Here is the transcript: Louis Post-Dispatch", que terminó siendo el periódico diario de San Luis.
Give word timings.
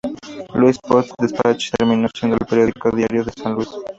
Louis 0.55 0.79
Post-Dispatch", 0.81 1.69
que 1.69 1.77
terminó 1.77 2.09
siendo 2.11 2.35
el 2.41 2.47
periódico 2.47 2.89
diario 2.89 3.23
de 3.23 3.33
San 3.33 3.53
Luis. 3.53 3.69